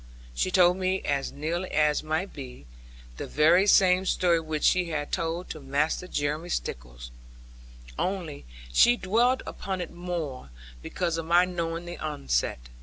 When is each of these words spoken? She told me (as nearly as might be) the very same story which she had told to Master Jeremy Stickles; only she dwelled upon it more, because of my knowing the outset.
She 0.33 0.49
told 0.49 0.77
me 0.77 1.01
(as 1.01 1.31
nearly 1.31 1.69
as 1.69 2.01
might 2.01 2.33
be) 2.33 2.65
the 3.17 3.27
very 3.27 3.67
same 3.67 4.07
story 4.07 4.39
which 4.39 4.63
she 4.63 4.85
had 4.89 5.11
told 5.11 5.51
to 5.51 5.59
Master 5.59 6.07
Jeremy 6.07 6.49
Stickles; 6.49 7.11
only 7.99 8.45
she 8.73 8.97
dwelled 8.97 9.43
upon 9.45 9.79
it 9.79 9.91
more, 9.91 10.49
because 10.81 11.19
of 11.19 11.27
my 11.27 11.45
knowing 11.45 11.85
the 11.85 11.99
outset. 11.99 12.61